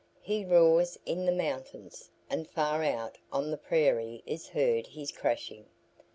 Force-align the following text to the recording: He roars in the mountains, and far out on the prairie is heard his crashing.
He 0.23 0.43
roars 0.43 0.97
in 1.05 1.25
the 1.27 1.31
mountains, 1.31 2.09
and 2.27 2.49
far 2.49 2.81
out 2.83 3.19
on 3.31 3.51
the 3.51 3.55
prairie 3.57 4.23
is 4.25 4.47
heard 4.47 4.87
his 4.87 5.11
crashing. 5.11 5.67